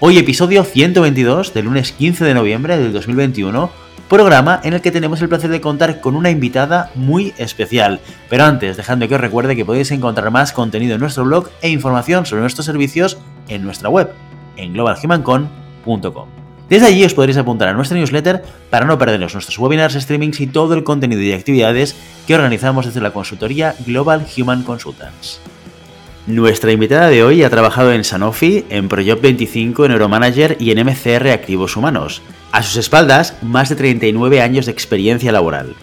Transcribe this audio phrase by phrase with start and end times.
[0.00, 3.68] Hoy episodio 122 del lunes 15 de noviembre del 2021,
[4.08, 7.98] programa en el que tenemos el placer de contar con una invitada muy especial.
[8.30, 11.68] Pero antes, dejando que os recuerde que podéis encontrar más contenido en nuestro blog e
[11.70, 14.12] información sobre nuestros servicios en nuestra web,
[14.56, 16.28] en globalhumancon.com.
[16.68, 20.46] Desde allí os podréis apuntar a nuestra newsletter para no perderos nuestros webinars, streamings y
[20.46, 25.40] todo el contenido y actividades que organizamos desde la consultoría Global Human Consultants.
[26.28, 30.86] Nuestra invitada de hoy ha trabajado en Sanofi, en Project 25, en Euromanager y en
[30.86, 32.20] MCR Activos Humanos.
[32.52, 35.74] A sus espaldas, más de 39 años de experiencia laboral.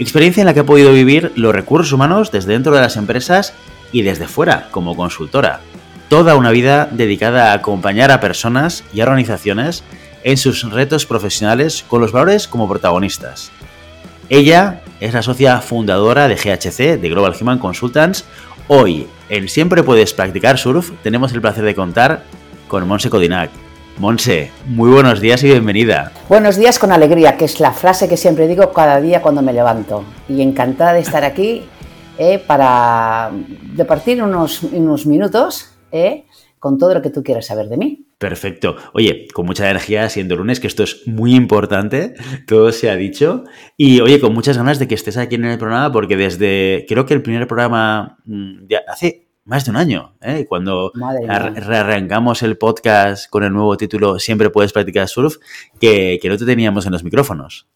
[0.00, 3.54] Experiencia en la que ha podido vivir los recursos humanos desde dentro de las empresas
[3.92, 5.60] y desde fuera, como consultora.
[6.08, 9.84] Toda una vida dedicada a acompañar a personas y organizaciones
[10.24, 13.52] en sus retos profesionales con los valores como protagonistas.
[14.28, 18.24] Ella es la socia fundadora de GHC, de Global Human Consultants,
[18.68, 22.24] Hoy, en Siempre Puedes Practicar Surf, tenemos el placer de contar
[22.68, 23.50] con Monse Codinac.
[23.96, 26.12] Monse, muy buenos días y bienvenida.
[26.28, 29.54] Buenos días con alegría, que es la frase que siempre digo cada día cuando me
[29.54, 30.04] levanto.
[30.28, 31.62] Y encantada de estar aquí
[32.18, 33.30] eh, para
[33.74, 36.26] departir unos, unos minutos eh,
[36.58, 38.06] con todo lo que tú quieras saber de mí.
[38.22, 38.76] Perfecto.
[38.92, 42.14] Oye, con mucha energía, siendo lunes, que esto es muy importante,
[42.46, 43.42] todo se ha dicho.
[43.76, 47.04] Y oye, con muchas ganas de que estés aquí en el programa, porque desde, creo
[47.04, 50.46] que el primer programa, mm, ya hace más de un año, ¿eh?
[50.48, 55.36] cuando rearrancamos el podcast con el nuevo título Siempre puedes practicar surf,
[55.80, 57.66] que, que no te teníamos en los micrófonos.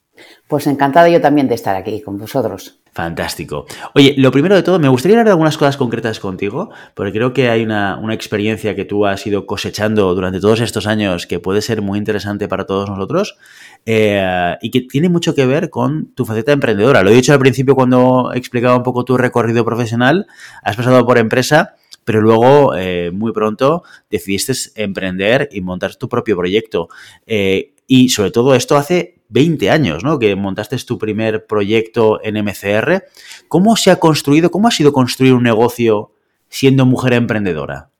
[0.48, 2.78] Pues encantada yo también de estar aquí con vosotros.
[2.92, 3.66] Fantástico.
[3.94, 7.34] Oye, lo primero de todo, me gustaría hablar de algunas cosas concretas contigo, porque creo
[7.34, 11.60] que hay una, experiencia que tú has ido cosechando durante todos estos años que puede
[11.60, 13.37] ser muy interesante para todos nosotros
[13.86, 17.02] eh, y que tiene mucho que ver con tu faceta emprendedora.
[17.02, 20.26] Lo he dicho al principio cuando explicaba un poco tu recorrido profesional,
[20.62, 21.76] has pasado por empresa
[22.06, 26.88] pero luego eh, muy pronto decidiste emprender y montar tu propio proyecto.
[27.26, 30.16] Eh, y sobre todo esto hace 20 años, ¿no?
[30.16, 33.03] Que montaste tu primer proyecto en MCR.
[33.48, 36.12] ¿Cómo se ha construido, cómo ha sido construir un negocio
[36.48, 37.91] siendo mujer emprendedora?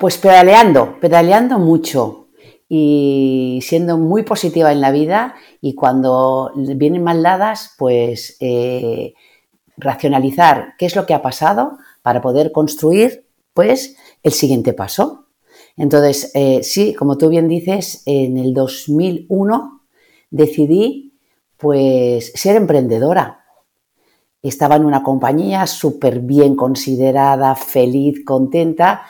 [0.00, 2.25] Pues pedaleando, pedaleando mucho
[2.68, 9.14] y siendo muy positiva en la vida y cuando vienen mal dadas, pues eh,
[9.76, 15.26] racionalizar qué es lo que ha pasado para poder construir, pues, el siguiente paso.
[15.76, 19.82] Entonces, eh, sí, como tú bien dices, en el 2001
[20.30, 21.06] decidí
[21.56, 23.44] pues ser emprendedora.
[24.42, 29.02] Estaba en una compañía súper bien considerada, feliz, contenta,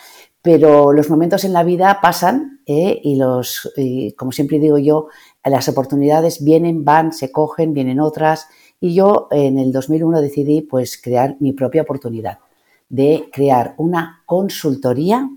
[0.46, 3.00] pero los momentos en la vida pasan ¿eh?
[3.02, 3.68] y los,
[4.16, 5.08] como siempre digo yo,
[5.44, 8.46] las oportunidades vienen, van, se cogen, vienen otras
[8.78, 12.38] y yo en el 2001 decidí pues crear mi propia oportunidad
[12.88, 15.28] de crear una consultoría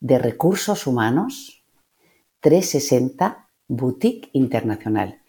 [0.00, 1.62] de recursos humanos
[2.40, 5.20] 360 boutique internacional.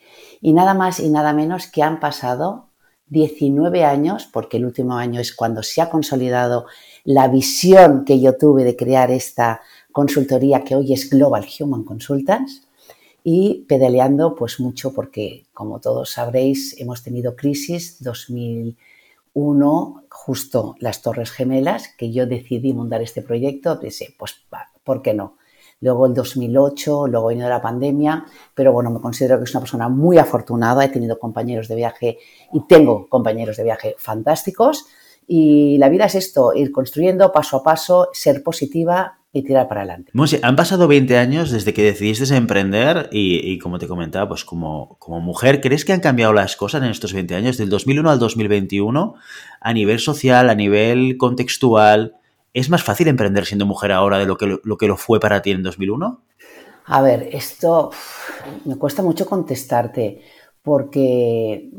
[0.42, 2.72] Y nada más y nada menos que han pasado
[3.12, 6.66] 19 años, porque el último año es cuando se ha consolidado
[7.04, 12.68] la visión que yo tuve de crear esta consultoría que hoy es Global Human Consultants
[13.24, 21.32] y pedaleando pues mucho porque como todos sabréis hemos tenido crisis 2001 justo las Torres
[21.32, 24.36] Gemelas que yo decidí montar este proyecto pensé pues
[24.84, 25.36] ¿por qué no?
[25.82, 29.90] luego el 2008, luego vino la pandemia, pero bueno, me considero que es una persona
[29.90, 32.20] muy afortunada, he tenido compañeros de viaje
[32.54, 34.86] y tengo compañeros de viaje fantásticos
[35.34, 39.80] y la vida es esto, ir construyendo paso a paso, ser positiva y tirar para
[39.80, 40.12] adelante.
[40.44, 45.22] han pasado 20 años desde que decidiste emprender y, como te comentaba, pues como, como
[45.22, 49.16] mujer, ¿crees que han cambiado las cosas en estos 20 años, del 2001 al 2021,
[49.62, 52.16] a nivel social, a nivel contextual?
[52.54, 55.42] ¿Es más fácil emprender siendo mujer ahora de lo que lo, que lo fue para
[55.42, 56.22] ti en 2001?
[56.88, 57.92] A ver, esto
[58.66, 60.24] me cuesta mucho contestarte
[60.62, 61.70] porque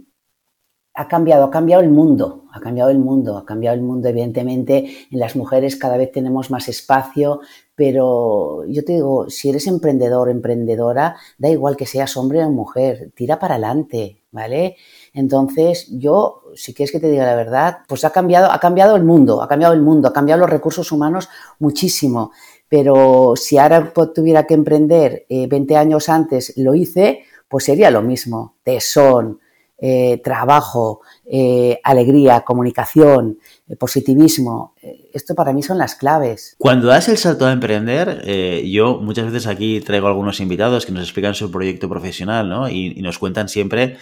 [0.94, 4.08] ha cambiado, ha cambiado el mundo, ha cambiado el mundo, ha cambiado el mundo.
[4.08, 7.40] Evidentemente, en las mujeres cada vez tenemos más espacio,
[7.74, 13.10] pero yo te digo, si eres emprendedor, emprendedora, da igual que seas hombre o mujer,
[13.14, 14.76] tira para adelante, ¿vale?
[15.14, 19.04] Entonces, yo, si quieres que te diga la verdad, pues ha cambiado, ha cambiado el
[19.04, 22.32] mundo, ha cambiado el mundo, ha cambiado los recursos humanos muchísimo.
[22.68, 28.56] Pero si ahora tuviera que emprender 20 años antes lo hice, pues sería lo mismo.
[28.62, 29.40] Tesón,
[29.84, 33.38] eh, trabajo, eh, alegría, comunicación,
[33.68, 34.76] eh, positivismo.
[35.12, 36.54] Esto para mí son las claves.
[36.56, 38.22] Cuando das el salto a emprender,
[38.64, 42.68] yo muchas veces aquí traigo algunos invitados que nos explican su proyecto profesional ¿no?
[42.68, 43.96] y, nos cuentan siempre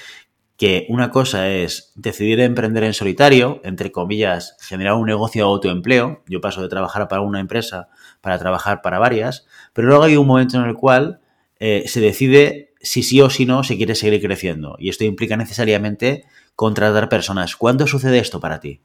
[0.59, 6.23] que una cosa es decidir emprender en solitario, entre comillas, generar un negocio de autoempleo.
[6.29, 7.89] Yo paso de trabajar para una empresa
[8.21, 11.21] para trabajar para varias, pero luego hay un momento en el cual
[11.59, 14.77] se decide si sí o si no se quiere seguir creciendo.
[14.79, 16.25] Y esto implica necesariamente
[16.57, 17.57] contratar personas.
[17.57, 18.81] ¿Cuándo sucede esto para ti?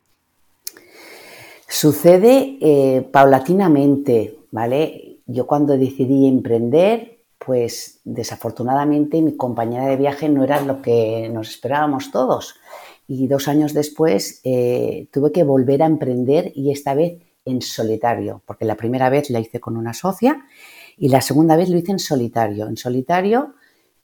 [1.68, 5.20] Sucede eh, paulatinamente, ¿vale?
[5.26, 11.50] Yo cuando decidí emprender, pues desafortunadamente mi compañera de viaje no era lo que nos
[11.50, 12.56] esperábamos todos.
[13.08, 18.42] Y dos años después eh, tuve que volver a emprender y esta vez en solitario,
[18.46, 20.46] porque la primera vez la hice con una socia
[20.98, 22.68] y la segunda vez lo hice en solitario.
[22.68, 23.54] En solitario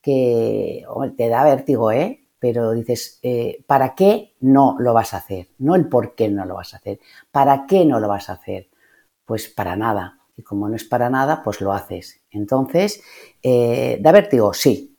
[0.02, 0.86] que
[1.18, 2.26] te da vértigo, ¿eh?
[2.40, 5.50] Pero dices, eh, ¿para qué no lo vas a hacer?
[5.60, 7.00] No el por qué no lo vas a hacer.
[7.32, 8.70] ¿Para qué no lo vas a hacer?
[9.26, 10.20] Pues para nada.
[10.36, 12.22] Y como no es para nada, pues lo haces.
[12.32, 13.04] Entonces,
[13.44, 14.54] eh, ¿da vértigo?
[14.54, 14.98] Sí.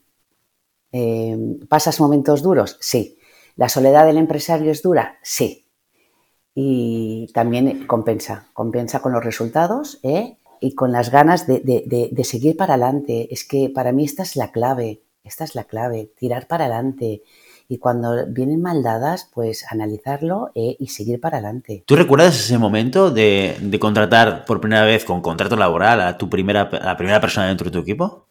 [0.92, 1.36] Eh,
[1.68, 2.78] ¿Pasas momentos duros?
[2.80, 3.18] Sí.
[3.56, 5.18] ¿La soledad del empresario es dura?
[5.22, 5.66] Sí.
[6.54, 10.36] Y también compensa, compensa con los resultados, ¿eh?
[10.62, 13.28] Y con las ganas de, seguir para adelante.
[13.32, 17.22] Es que para mí esta es la clave, esta es la clave, tirar para adelante.
[17.68, 21.82] Y cuando vienen mal dadas, pues analizarlo eh, y seguir para adelante.
[21.84, 26.70] ¿Tú recuerdas ese momento de, contratar por primera vez con contrato laboral a tu primera,
[26.70, 28.26] la primera persona dentro de tu equipo?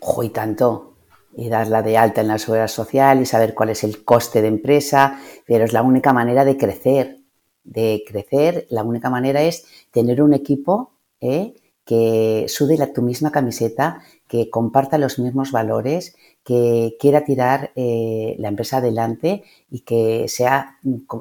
[0.00, 0.94] Ojo, y tanto.
[1.36, 4.48] Y darla de alta en la seguridad social y saber cuál es el coste de
[4.48, 7.18] empresa, pero es la única manera de crecer.
[7.62, 11.54] De crecer, la única manera es tener un equipo ¿eh?
[11.86, 18.34] Que sude la, tu misma camiseta, que comparta los mismos valores, que quiera tirar eh,
[18.38, 20.78] la empresa adelante y que sea,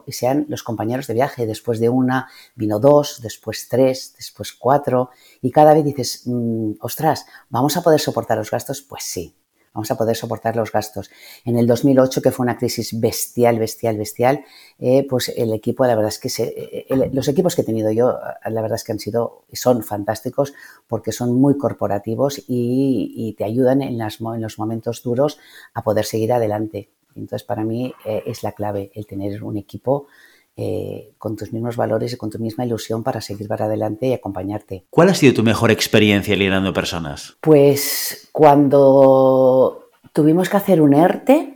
[0.08, 1.46] sean los compañeros de viaje.
[1.46, 7.28] Después de una vino dos, después tres, después cuatro y cada vez dices, mm, ostras,
[7.50, 8.82] ¿vamos a poder soportar los gastos?
[8.82, 9.36] Pues sí,
[9.76, 11.12] vamos a poder soportar los gastos.
[11.44, 14.46] En el 2008, que fue una crisis bestial, bestial, bestial,
[14.80, 17.92] eh, pues el equipo, la verdad es que se, eh, los equipos que he tenido
[17.92, 20.54] yo, la verdad es que han sido y son fantásticos
[20.88, 25.40] porque son muy corporativos y, te ayudan en, en, los momentos duros
[25.74, 26.90] a poder seguir adelante.
[27.16, 30.08] Entonces, para mí eh, es la clave el tener un equipo
[30.58, 34.14] eh, con tus mismos valores y con tu misma ilusión para seguir para adelante y
[34.14, 34.86] acompañarte.
[34.90, 37.36] ¿Cuál ha sido tu mejor experiencia liderando personas?
[37.42, 41.56] Pues cuando tuvimos que hacer un ERTE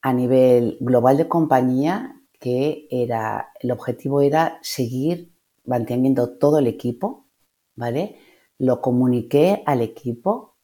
[0.00, 5.32] a nivel global de compañía, que era, el objetivo era seguir
[5.64, 7.26] manteniendo todo el equipo,
[7.74, 8.20] ¿vale?
[8.58, 10.56] Lo comuniqué al equipo,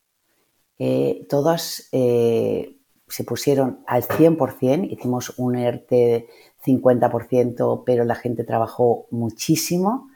[0.78, 2.78] eh, todas eh,
[3.08, 6.28] se pusieron al 100%, hicimos un ERTE
[6.64, 10.09] 50%, pero la gente trabajó muchísimo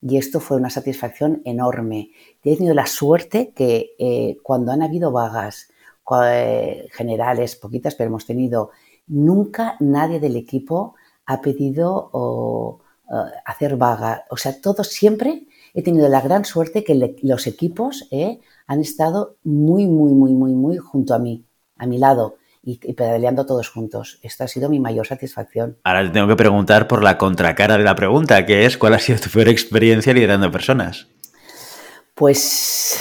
[0.00, 2.10] y esto fue una satisfacción enorme.
[2.42, 5.68] He tenido la suerte que eh, cuando han habido vagas
[6.24, 8.70] eh, generales, poquitas, pero hemos tenido,
[9.06, 10.94] nunca nadie del equipo
[11.26, 12.80] ha pedido
[13.44, 14.24] hacer vaga.
[14.30, 19.36] O sea, todos siempre he tenido la gran suerte que los equipos eh, han estado
[19.44, 21.44] muy, muy, muy, muy, muy junto a mí,
[21.76, 22.37] a mi lado
[22.70, 24.18] y, pedaleando todos juntos.
[24.22, 25.78] Esta ha sido mi mayor satisfacción.
[25.84, 28.98] Ahora te tengo que preguntar por la contracara de la pregunta, que es ¿cuál ha
[28.98, 31.08] sido tu peor experiencia liderando personas?
[32.14, 32.98] Pues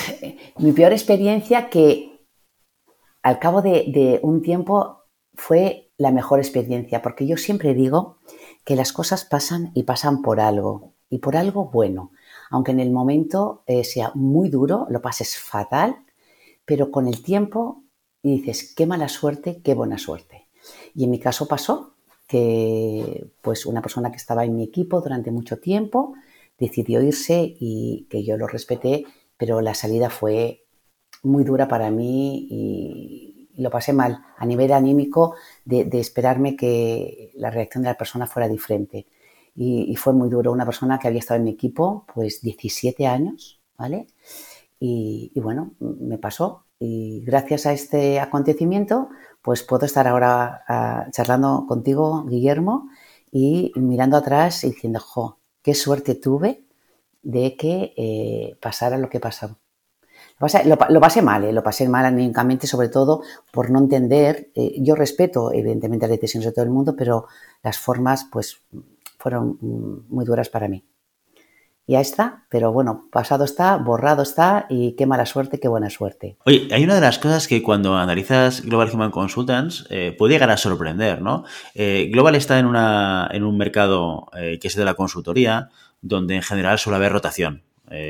[0.58, 2.26] mi peor experiencia que
[3.24, 8.20] al cabo de, un tiempo fue la mejor experiencia, porque yo siempre digo
[8.64, 12.12] que las cosas pasan y pasan por algo, y por algo bueno.
[12.50, 15.98] Aunque en el momento eh, sea muy duro, lo pases fatal,
[16.64, 17.84] pero con el tiempo
[18.22, 20.48] y dices, qué mala suerte, qué buena suerte.
[20.96, 21.96] Y en mi caso pasó
[22.28, 26.14] que pues una persona que estaba en mi equipo durante mucho tiempo
[26.58, 29.06] decidió irse y que yo lo respeté,
[29.38, 30.66] pero la salida fue
[31.24, 35.34] muy dura para mí y, lo pasé mal a nivel anímico
[35.66, 39.08] de, esperarme que la reacción de la persona fuera diferente.
[39.56, 40.52] Y, fue muy duro.
[40.52, 44.06] Una persona que había estado en mi equipo pues 17 años, ¿vale?
[44.80, 49.10] y bueno, me pasó, y gracias a este acontecimiento,
[49.42, 52.90] pues puedo estar ahora ah, charlando contigo, Guillermo,
[53.32, 56.66] y mirando atrás y diciendo, qué suerte tuve
[57.24, 59.58] de que eh, pasara lo que pasó.
[60.40, 64.52] Lo pasé, mal, eh, lo pasé mal anímicamente, sobre todo por no entender.
[64.54, 67.26] Eh, yo respeto, evidentemente, las decisiones de todo el mundo, pero
[67.64, 68.62] las formas, pues,
[69.18, 70.86] fueron mm, muy duras para mí.
[71.88, 76.38] Ya está, pero bueno, pasado está, borrado está y qué mala suerte, qué buena suerte.
[76.46, 80.50] Oye, hay una de las cosas que cuando analizas Global Human Consultants eh, puede llegar
[80.50, 81.46] a sorprender, ¿no?
[81.74, 85.70] Eh, Global está en, una, en un mercado eh, que es de la consultoría,
[86.02, 87.64] donde en general suele haber rotación.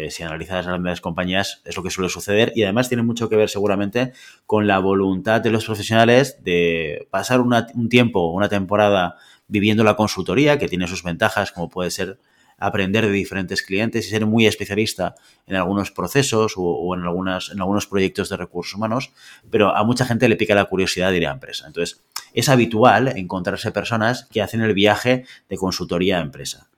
[0.10, 3.36] si analizas las grandes compañías es lo que suele suceder y además tiene mucho que
[3.36, 4.12] ver seguramente
[4.48, 9.18] con la voluntad de los profesionales de pasar un tiempo, una temporada
[9.48, 12.18] viviendo la consultoría, que tiene sus ventajas como puede ser
[12.58, 17.62] aprender de diferentes clientes y ser muy especialista en algunos procesos o, en, algunas, en
[17.62, 19.12] algunos proyectos de recursos humanos,
[19.50, 21.68] pero a mucha gente le pica la curiosidad de ir a empresa.
[21.68, 22.02] Entonces,
[22.34, 26.70] es habitual encontrarse personas que hacen el viaje de consultoría a empresa.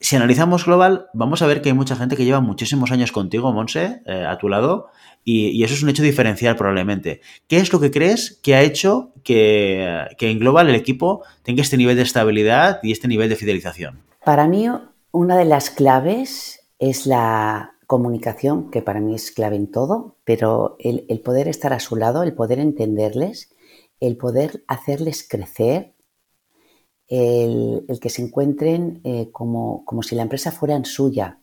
[0.00, 3.52] Si analizamos global, vamos a ver que hay mucha gente que lleva muchísimos años contigo,
[3.52, 4.90] Monse, eh, a tu lado,
[5.24, 7.20] y, eso es un hecho diferencial probablemente.
[7.48, 11.62] ¿Qué es lo que crees que ha hecho que, que en global el equipo tenga
[11.62, 14.04] este nivel de estabilidad y este nivel de fidelización?
[14.28, 14.66] Para mí,
[15.10, 20.76] una de las claves es la comunicación, que para mí es clave en todo, pero
[20.80, 23.48] el, poder estar a su lado, el poder entenderles,
[24.00, 25.94] el poder hacerles crecer,
[27.06, 31.40] el, que se encuentren eh, como, si la empresa fuera suya.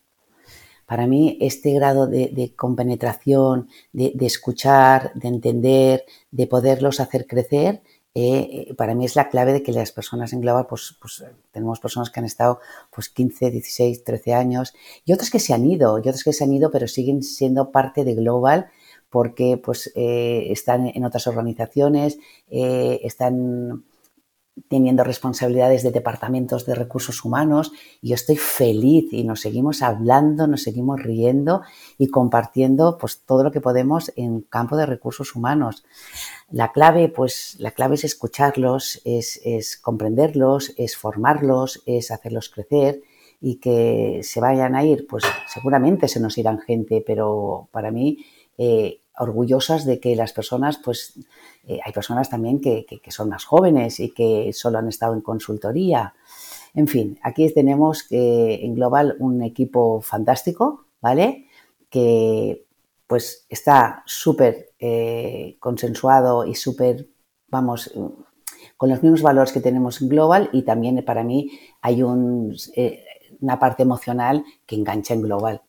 [0.85, 7.81] Para mí, este grado de, compenetración, de, escuchar, de entender, de poderlos hacer crecer,
[8.17, 11.81] eh, para mí es la clave de que las personas en Global, pues, pues, tenemos
[11.81, 15.97] personas que han estado pues 15, 16, 13 años y otras que se han ido,
[15.97, 18.67] y otras que se han ido pero siguen siendo parte de Global
[19.09, 22.17] porque pues eh, están en otras organizaciones,
[22.49, 23.83] eh, están
[24.69, 30.47] teniendo responsabilidades de departamentos de recursos humanos y yo estoy feliz y nos seguimos hablando,
[30.47, 31.61] nos seguimos riendo
[31.97, 35.85] y compartiendo pues todo lo que podemos en campo de recursos humanos.
[36.49, 43.01] La clave, pues, la clave es escucharlos, es, comprenderlos, es formarlos, es hacerlos crecer
[43.41, 48.25] y que se vayan a ir, pues seguramente se nos irán gente, pero para mí
[48.57, 51.13] eh, orgullosas de que las personas, pues
[51.67, 56.13] eh, hay personas también que, son más jóvenes y que solo han estado en consultoría.
[56.73, 61.47] En fin, aquí tenemos que en Global un equipo fantástico, ¿vale?
[61.89, 62.65] Que
[63.07, 67.07] pues está súper eh, consensuado y súper,
[67.47, 67.91] vamos,
[68.77, 72.03] con los mismos valores que tenemos en Global y también para mí hay
[72.75, 73.03] eh,
[73.39, 75.61] una parte emocional que engancha en Global.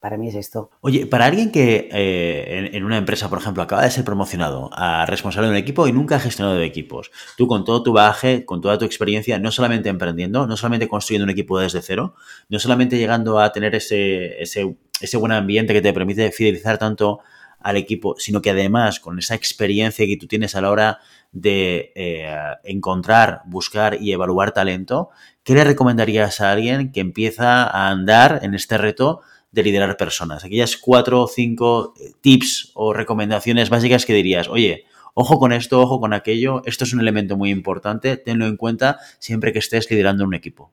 [0.00, 0.70] Para mí es esto.
[0.80, 5.04] Oye, para alguien que eh, en, una empresa, por ejemplo, acaba de ser promocionado a
[5.06, 8.60] responsable de un equipo y nunca ha gestionado equipos, tú con todo tu bagaje, con
[8.60, 12.14] toda tu experiencia, no solamente emprendiendo, no solamente construyendo un equipo desde cero,
[12.48, 17.18] no solamente llegando a tener ese, ese, ese buen ambiente que te permite fidelizar tanto
[17.60, 20.98] al equipo, sino que además con esa experiencia que tú tienes a la hora
[21.32, 25.10] de eh, encontrar, buscar y evaluar talento,
[25.42, 29.22] ¿qué le recomendarías a alguien que empieza a andar en este reto
[29.58, 30.44] de liderar personas?
[30.44, 34.84] Aquellas cuatro o cinco eh, tips o recomendaciones básicas que dirías, oye,
[35.14, 38.98] ojo con esto, ojo con aquello, esto es un elemento muy importante, tenlo en cuenta
[39.18, 40.70] siempre que estés liderando un equipo.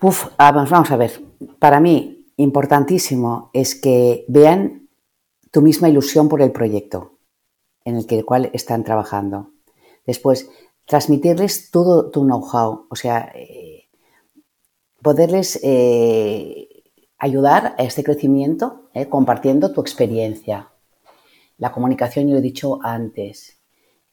[0.00, 1.22] Uf, vamos a ver,
[1.58, 4.88] para mí importantísimo es que vean
[5.50, 7.18] tu misma ilusión por el proyecto
[7.84, 9.50] en el, que, el cual están trabajando.
[10.06, 10.48] Después,
[10.86, 13.88] transmitirles todo tu know-how, o sea, eh,
[15.02, 16.68] poderles eh,
[17.22, 20.72] ayudar a este crecimiento eh, compartiendo tu experiencia.
[21.56, 23.60] La comunicación, yo he dicho antes,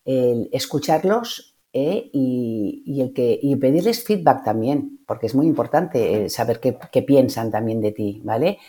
[0.06, 6.30] el escucharlos eh, y, el que, y pedirles feedback también, porque es muy importante eh,
[6.30, 8.60] saber qué, piensan también de ti, ¿vale?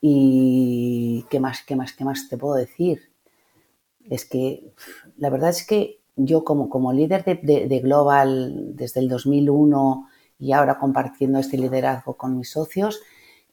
[0.00, 3.00] Y qué más, qué más, qué más te puedo decir.
[4.08, 4.74] Es que
[5.16, 10.52] la verdad es que yo como, como líder de, de Global desde el 2001 y
[10.52, 13.00] ahora compartiendo este liderazgo con mis socios,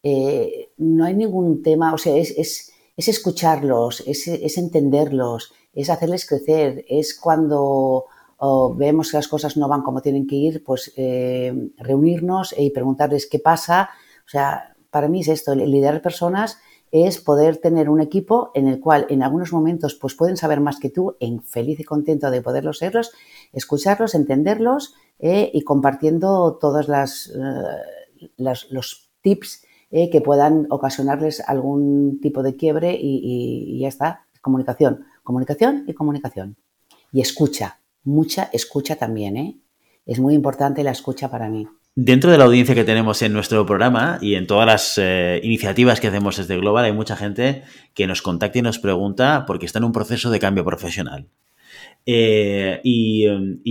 [0.08, 4.28] eh, no hay ningún tema, o sea, es, escucharlos, es,
[4.60, 8.06] entenderlos, es hacerles crecer, es cuando
[8.76, 13.26] vemos que las cosas no van como tienen que ir, pues eh, reunirnos y preguntarles
[13.26, 13.90] qué pasa.
[14.28, 16.60] O sea, para mí es esto, liderar personas
[16.92, 20.78] es poder tener un equipo en el cual en algunos momentos pues pueden saber más
[20.78, 23.12] que tú, en feliz y contento de poderlos serlos,
[23.54, 27.34] escucharlos, entenderlos eh, y compartiendo todos las,
[28.38, 34.25] los tips eh, que puedan ocasionarles algún tipo de quiebre y, ya está.
[34.42, 36.56] Comunicación, comunicación y comunicación.
[37.12, 39.60] Y escucha, mucha escucha también, ¿eh?
[40.06, 41.68] Es muy importante la escucha para mí.
[41.96, 46.00] Dentro de la audiencia que tenemos en nuestro programa y en todas las eh, iniciativas
[46.00, 47.63] que hacemos desde Global, hay mucha gente
[47.94, 51.30] que nos contacta y nos pregunta porque está en un proceso de cambio profesional.
[52.06, 53.25] Eh, y,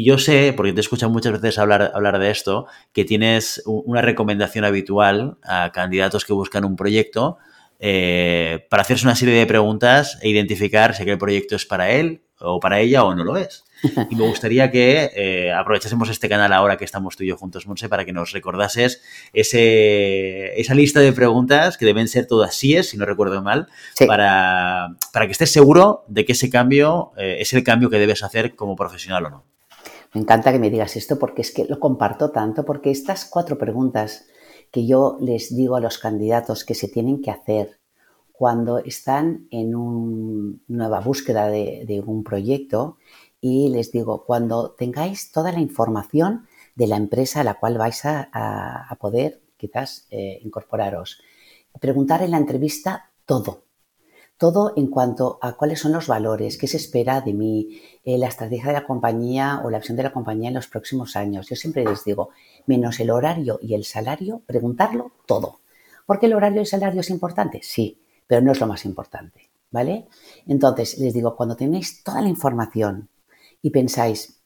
[0.04, 4.02] yo sé, porque te he escuchado muchas veces hablar, hablar de esto, que tienes una
[4.02, 7.38] recomendación habitual a candidatos que buscan un proyecto
[7.78, 12.22] eh, para hacerse una serie de preguntas e identificar si aquel proyecto es para él
[12.40, 13.64] o para ella o no lo es.
[14.10, 17.66] Y me gustaría que eh, aprovechásemos este canal ahora que estamos tú y yo juntos,
[17.66, 22.90] Monse, para que nos recordases ese, esa lista de preguntas que deben ser todas síes,
[22.90, 23.68] si no recuerdo mal,
[24.06, 28.22] para, para, que estés seguro de que ese cambio eh, es el cambio que debes
[28.22, 29.44] hacer como profesional o no.
[30.14, 33.58] Me encanta que me digas esto porque es que lo comparto tanto, porque estas cuatro
[33.58, 34.26] preguntas
[34.70, 37.78] que yo les digo a los candidatos que se tienen que hacer
[38.36, 42.96] cuando están en una nueva búsqueda de, un proyecto
[43.46, 46.46] y les digo, cuando tengáis toda la información
[46.76, 51.20] de la empresa a la cual vais a, poder quizás eh, incorporaros,
[51.78, 53.64] preguntar en la entrevista todo,
[54.38, 58.28] todo en cuanto a cuáles son los valores, qué se espera de mí, eh, la
[58.28, 61.46] estrategia de la compañía o la visión de la compañía en los próximos años.
[61.50, 62.30] Yo siempre les digo,
[62.64, 65.60] menos el horario y el salario, preguntarlo todo.
[66.06, 67.60] ¿Por el horario y el salario es importante?
[67.62, 70.08] Sí, pero no es lo más importante, ¿vale?
[70.46, 73.10] Entonces, les digo, cuando tenéis toda la información
[73.64, 74.42] y pensáis,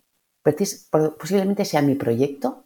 [1.19, 2.63] posiblemente sea mi proyecto,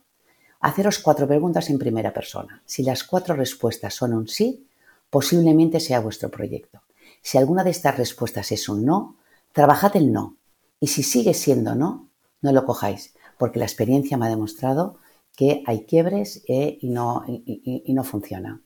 [0.61, 2.63] haceros cuatro preguntas en primera persona.
[2.67, 4.69] Si las cuatro respuestas son un sí,
[5.09, 6.83] posiblemente sea vuestro proyecto.
[7.23, 9.17] Si alguna de estas respuestas es un no,
[9.55, 10.37] trabajad el no.
[10.79, 12.11] Y si sigue siendo no,
[12.43, 14.99] no lo cojáis, porque la experiencia me ha demostrado
[15.35, 18.61] que hay quiebres eh, y, no, y no funciona.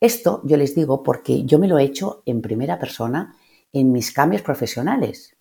[0.00, 3.36] Esto yo les digo porque yo me lo he hecho en primera persona
[3.74, 5.35] en mis cambios profesionales.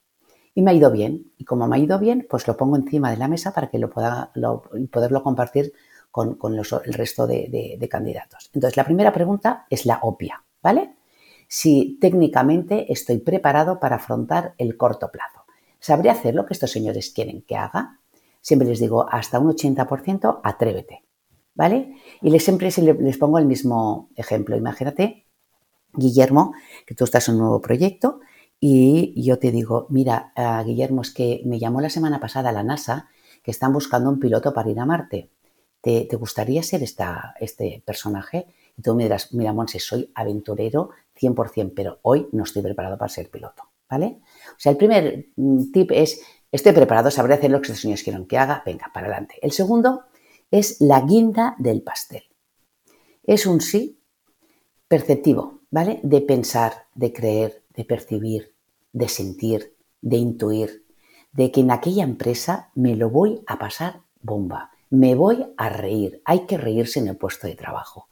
[0.56, 1.32] Y me ha ido bien.
[1.38, 3.78] Y como me ha ido bien, pues lo pongo encima de la mesa para que
[3.78, 4.32] lo pueda
[4.92, 5.74] poderlo compartir
[6.10, 8.50] con, el resto de, de, candidatos.
[8.54, 10.96] Entonces, la primera pregunta es la obvia, ¿vale?
[11.48, 15.44] Si técnicamente estoy preparado para afrontar el corto plazo.
[15.80, 18.00] ¿Sabré hacer lo que estos señores quieren que haga?
[18.42, 21.06] Siempre les digo, hasta un 80%, atrévete.
[21.56, 21.96] ¿vale?
[22.22, 22.70] Y les, siempre
[23.00, 24.56] les pongo el mismo ejemplo.
[24.56, 25.26] Imagínate,
[25.94, 26.54] Guillermo,
[26.86, 28.20] que tú estás en un nuevo proyecto
[28.60, 32.64] y yo te digo, mira, ah, Guillermo, es que me llamó la semana pasada la
[32.64, 33.10] NASA
[33.46, 35.30] que están buscando un piloto para ir a Marte.
[35.86, 38.48] ¿Te, gustaría ser esta, este personaje?
[38.76, 43.08] Y tú me dirás, mira, Monse, soy aventurero 100%, pero hoy no estoy preparado para
[43.08, 44.18] ser piloto, ¿vale?
[44.50, 48.02] O sea, el primer mm, tip es, estoy preparado, sabré hacer lo que estos señores
[48.02, 49.36] quieren que haga, venga, para adelante.
[49.44, 50.06] El segundo
[50.50, 52.24] es la guinda del pastel.
[53.22, 54.00] Es un sí
[54.88, 56.00] perceptivo, ¿vale?
[56.02, 58.55] De pensar, de creer, de percibir,
[58.96, 60.86] de sentir, de intuir,
[61.34, 66.22] de que en aquella empresa me lo voy a pasar bomba, me voy a reír,
[66.24, 68.08] hay que reírse en el puesto de trabajo.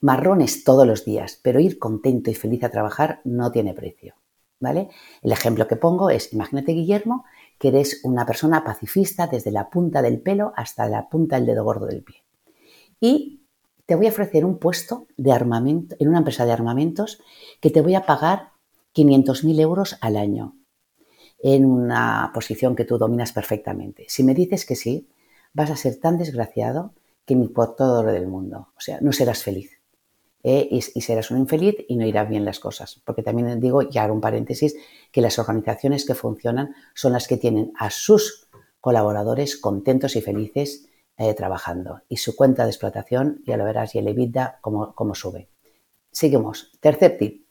[0.00, 4.14] Marrones todos los días, pero ir contento y feliz a trabajar no tiene precio,
[4.60, 4.90] ¿vale?
[5.22, 7.24] El ejemplo que pongo es, imagínate Guillermo,
[7.58, 11.64] que eres una persona pacifista desde la punta del pelo hasta la punta del dedo
[11.64, 12.22] gordo del pie.
[13.00, 13.40] Y
[13.86, 17.20] te voy a ofrecer un puesto de armamento en una empresa de armamentos
[17.60, 18.55] que te voy a pagar
[18.96, 20.56] 500.000 euros al año
[21.38, 24.06] en una posición que tú dominas perfectamente.
[24.08, 25.08] Si me dices que sí,
[25.52, 26.94] vas a ser tan desgraciado
[27.26, 28.72] que ni por todo lo del mundo.
[28.76, 29.76] O sea, no serás feliz.
[30.42, 30.68] ¿eh?
[30.70, 33.02] y, serás un infeliz y no irán bien las cosas.
[33.04, 34.76] Porque también digo, y hago un paréntesis,
[35.10, 38.48] que las organizaciones que funcionan son las que tienen a sus
[38.80, 42.02] colaboradores contentos y felices eh, trabajando.
[42.08, 45.48] Y su cuenta de explotación, ya lo verás, y el EBITDA, cómo, cómo sube.
[46.12, 46.70] Seguimos.
[46.80, 47.46] Tercer tip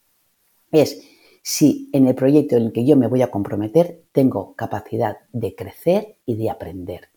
[0.72, 1.02] es
[1.48, 5.54] si en el proyecto en el que yo me voy a comprometer tengo capacidad de
[5.54, 7.10] crecer y de aprender.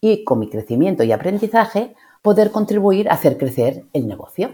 [0.00, 4.50] Y con mi crecimiento y aprendizaje poder contribuir a hacer crecer el negocio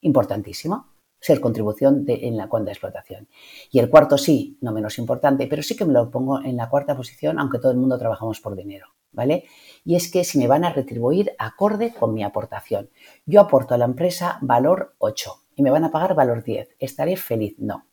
[0.00, 0.88] importantísimo,
[1.20, 3.28] ser contribución en la cuenta de explotación.
[3.70, 6.68] Y el cuarto sí, no menos importante, pero sí que me lo pongo en la
[6.68, 9.44] cuarta posición, aunque todo el mundo trabajamos por dinero, ¿vale?
[9.84, 12.90] Y es que si me van a retribuir acorde con mi aportación.
[13.26, 16.74] Yo aporto a la empresa valor 8 y me van a pagar valor 10.
[16.80, 17.54] ¿Estaré feliz?
[17.58, 17.86] No,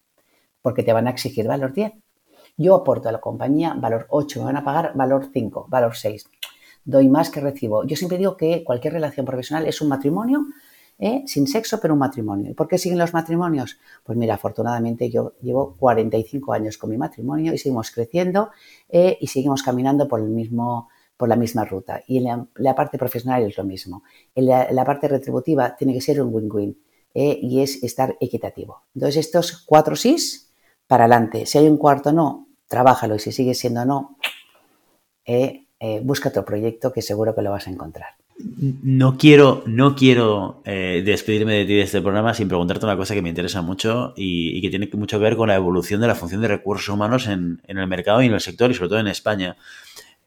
[0.62, 1.94] porque te van a exigir valor 10.
[2.58, 6.30] Yo aporto a la compañía valor 8, me van a pagar valor 5, valor 6.
[6.84, 7.86] Doy más que recibo.
[7.86, 10.46] Yo siempre digo que cualquier relación profesional es un matrimonio
[11.00, 11.24] ¿eh?
[11.26, 12.52] sin sexo, pero un matrimonio.
[12.52, 13.78] ¿Y por qué siguen los matrimonios?
[14.04, 18.50] Pues mira, afortunadamente yo llevo 45 años con mi matrimonio y seguimos creciendo
[18.90, 19.18] ¿eh?
[19.20, 22.04] y seguimos caminando por, el mismo, por la misma ruta.
[22.08, 24.04] Y en la, parte profesional es lo mismo.
[24.36, 26.78] En la, parte retributiva tiene que ser un win-win
[27.14, 27.40] ¿eh?
[27.42, 28.84] y es estar equitativo.
[28.94, 30.49] Entonces, estos cuatro sís,
[30.90, 31.46] para adelante.
[31.46, 34.18] Si hay un cuarto no, trabájalo y si sigue siendo no,
[36.02, 38.08] busca otro proyecto que seguro que lo vas a encontrar.
[38.82, 43.14] no quiero, no quiero eh, despedirme de ti de este programa sin preguntarte una cosa
[43.14, 46.16] que me interesa mucho y, que tiene mucho que ver con la evolución de la
[46.16, 49.08] función de recursos humanos en, el mercado y en el sector y sobre todo en
[49.08, 49.58] España.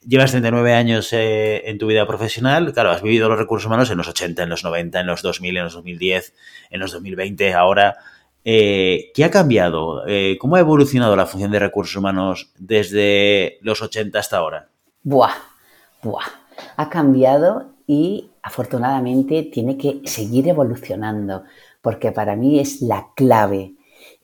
[0.07, 3.99] Llevas 39 años eh, en tu vida profesional, claro, has vivido los recursos humanos en
[3.99, 6.35] los 80, en los 90, en los 2000, en los 2010,
[6.71, 7.97] en los 2020, ahora.
[8.45, 10.03] Eh, ¿Qué ha cambiado?
[10.41, 14.69] ¿Cómo ha evolucionado la función de recursos humanos desde los 80 hasta ahora?
[15.03, 15.35] Buah,
[16.03, 16.25] buah.
[16.77, 21.45] Ha cambiado y afortunadamente tiene que seguir evolucionando,
[21.81, 23.75] porque para mí es la clave.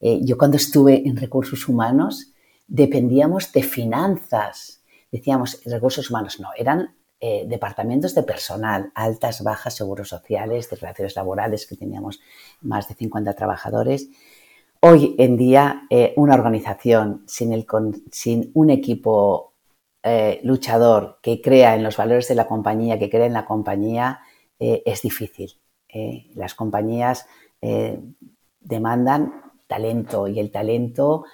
[0.01, 2.33] Eh, yo cuando estuve en recursos humanos
[2.67, 4.83] dependíamos de finanzas.
[5.11, 11.17] Decíamos, recursos humanos no, eran eh, departamentos de personal, altas, bajas, seguros sociales, de relaciones
[11.17, 12.21] laborales, que teníamos
[12.61, 14.09] más de 50 trabajadores.
[14.81, 17.67] Hoy en día, eh, una organización sin, el,
[18.13, 19.49] sin un equipo
[20.05, 24.21] eh, luchador que crea en los valores de la compañía, que crea en la compañía,
[24.61, 25.53] eh, es difícil.
[25.89, 26.31] Eh.
[26.35, 27.27] Las compañías
[28.61, 31.25] demandan talento y el talento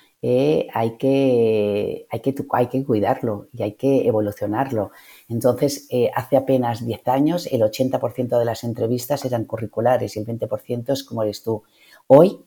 [0.72, 4.90] hay, que, hay, que, hay que cuidarlo y hay que evolucionarlo.
[5.28, 10.92] Entonces, hace apenas 10 años el 80% de las entrevistas eran curriculares y el 20%
[10.92, 11.62] es como eres tú.
[12.06, 12.38] Hoy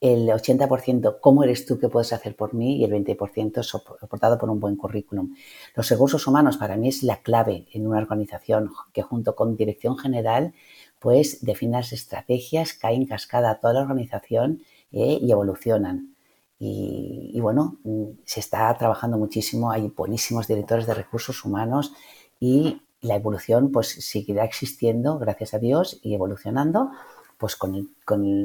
[0.00, 4.48] el 80% cómo eres tú, qué puedes hacer por mí y el 20% soportado por
[4.48, 5.34] un buen currículum.
[5.74, 9.98] Los recursos humanos para mí es la clave en una organización que junto con dirección
[9.98, 10.54] general
[11.00, 14.62] pues definas estrategias, caen cascada a toda la organización
[14.92, 16.14] eh, y evolucionan.
[16.60, 17.78] Y, bueno,
[18.24, 21.92] se está trabajando muchísimo, hay buenísimos directores de recursos humanos
[22.40, 26.90] y la evolución pues seguirá existiendo, gracias a Dios, y evolucionando
[27.36, 27.94] pues con,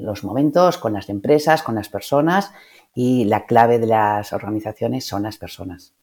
[0.04, 2.52] los momentos, con las empresas, con las personas
[2.93, 5.95] y la clave de las organizaciones son las personas.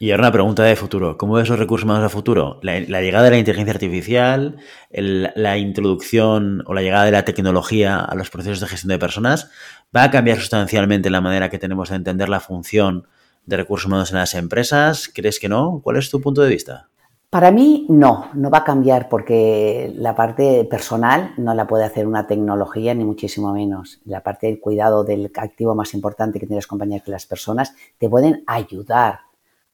[0.00, 1.18] Y ahora una pregunta de futuro.
[1.18, 2.60] ¿Cómo ves los recursos humanos a futuro?
[2.62, 4.58] La, llegada de la inteligencia artificial,
[4.90, 9.50] la introducción o la llegada de la tecnología a los procesos de gestión de personas,
[9.94, 13.08] ¿va a cambiar sustancialmente la manera que tenemos de entender la función
[13.44, 15.10] de recursos humanos en las empresas?
[15.12, 15.80] ¿Crees que no?
[15.82, 16.88] ¿Cuál es tu punto de vista?
[17.28, 22.06] Para mí no, no va a cambiar porque la parte personal no la puede hacer
[22.06, 24.00] una tecnología ni muchísimo menos.
[24.04, 27.74] La parte del cuidado del activo más importante que tienen las compañías que las personas
[27.98, 29.27] te pueden ayudar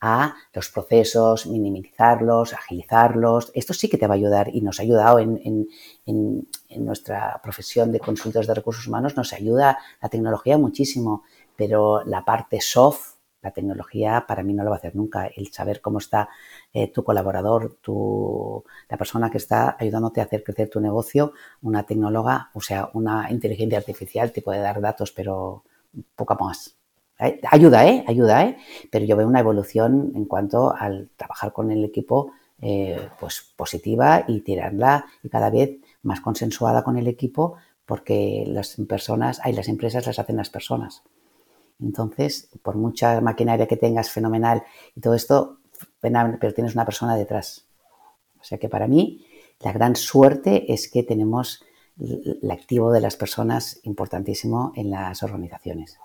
[0.07, 3.51] a los procesos, minimizarlos, agilizarlos.
[3.55, 5.41] Esto sí que te va a ayudar y nos ha ayudado en,
[6.05, 11.23] en nuestra profesión de consultores de recursos humanos, nos ayuda la tecnología muchísimo,
[11.57, 13.15] pero la parte soft
[13.45, 15.27] la tecnología para mí no lo va a hacer nunca.
[15.27, 16.31] El saber cómo está
[16.73, 21.85] eh, tu colaborador, tu, la persona que está ayudándote a hacer crecer tu negocio, una
[21.85, 25.63] tecnóloga, o sea, una inteligencia artificial te puede dar datos, pero
[26.17, 26.79] poco más.
[27.19, 28.05] Eh, ayuda, ¿eh?
[28.07, 28.57] Ayuda, ¿eh?
[28.91, 34.25] Pero yo veo una evolución en cuanto al trabajar con el equipo eh, pues positiva
[34.27, 39.69] y tirarla y cada vez más consensuada con el equipo porque las personas, hay las
[39.69, 41.03] empresas las hacen las personas.
[41.81, 44.63] Entonces, por mucha maquinaria que tengas fenomenal
[44.95, 45.59] y todo esto,
[46.01, 47.67] pero tienes una persona detrás.
[48.41, 49.27] O sea que para mí
[49.61, 51.65] la gran suerte es que tenemos
[51.99, 55.99] el activo de las personas importantísimo en las organizaciones.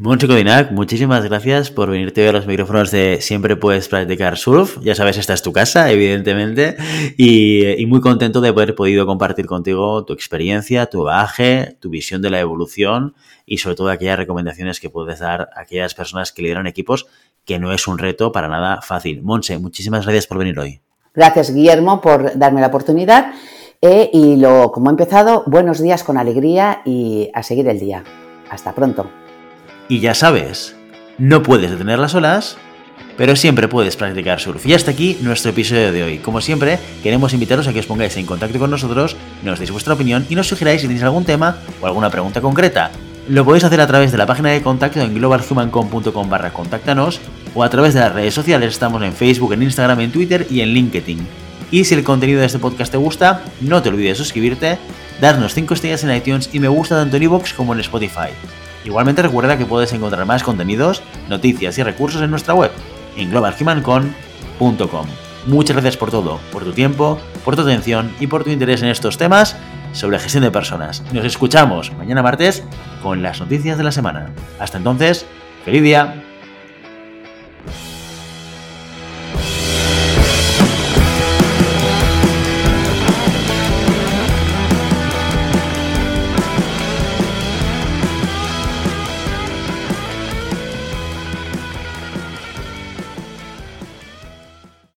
[0.00, 4.78] Monchico Dinac, muchísimas gracias por venirte a los micrófonos de Siempre puedes practicar surf.
[4.80, 6.76] Ya sabes, esta es tu casa, evidentemente.
[7.16, 12.30] Y, muy contento de haber podido compartir contigo tu experiencia, tu bagaje, tu visión de
[12.30, 16.68] la evolución y sobre todo aquellas recomendaciones que puedes dar a aquellas personas que lideran
[16.68, 17.08] equipos,
[17.44, 19.24] que no es un reto para nada fácil.
[19.24, 20.80] Monse, muchísimas gracias por venir hoy.
[21.12, 23.32] Gracias, Guillermo, por darme la oportunidad.
[23.82, 28.04] Eh, y lo, como he empezado, buenos días con alegría y a seguir el día.
[28.48, 29.10] Hasta pronto.
[29.88, 30.76] Y ya sabes,
[31.16, 32.58] no puedes detener las olas,
[33.16, 34.66] pero siempre puedes practicar surf.
[34.66, 36.18] Y hasta aquí nuestro episodio de hoy.
[36.18, 39.94] Como siempre, queremos invitaros a que os pongáis en contacto con nosotros, nos deis vuestra
[39.94, 42.90] opinión y nos sugiráis si tenéis algún tema o alguna pregunta concreta.
[43.30, 47.18] Lo podéis hacer a través de la página de contacto en globalhumancom.com barra contáctanos
[47.54, 48.74] o a través de las redes sociales.
[48.74, 51.26] Estamos en Facebook, en Instagram, en Twitter y en LinkedIn.
[51.70, 54.78] Y si el contenido de este podcast te gusta, no te olvides de suscribirte,
[55.20, 58.28] darnos 5 estrellas en iTunes y me gusta tanto en iVoox como en Spotify.
[58.88, 62.70] Igualmente recuerda que puedes encontrar más contenidos, noticias y recursos en nuestra web,
[63.18, 65.06] en globalhumancon.com.
[65.44, 68.88] Muchas gracias por todo, por tu tiempo, por tu atención y por tu interés en
[68.88, 69.56] estos temas
[69.92, 71.02] sobre gestión de personas.
[71.12, 72.64] Nos escuchamos mañana martes
[73.02, 74.30] con las noticias de la semana.
[74.58, 75.26] Hasta entonces,
[75.66, 76.27] feliz día.